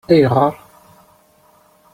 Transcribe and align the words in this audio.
AyƔeṛ? 0.09 0.53